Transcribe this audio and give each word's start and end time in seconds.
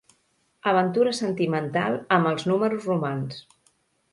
Aventura 0.69 1.11
sentimental 1.17 1.99
amb 2.17 2.31
els 2.31 2.49
números 2.53 2.89
romans. 2.93 3.41